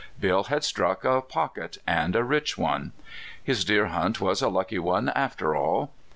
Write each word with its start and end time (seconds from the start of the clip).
Bill 0.19 0.45
had 0.45 0.63
struck 0.63 1.05
a" 1.05 1.21
pocket," 1.21 1.77
and 1.85 2.15
a 2.15 2.23
rich 2.23 2.57
one. 2.57 2.91
His 3.43 3.63
deer 3.63 3.85
hunt 3.85 4.19
was 4.19 4.41
a 4.41 4.49
lucky 4.49 4.79
one 4.79 5.09
after 5.09 5.55
all. 5.55 5.91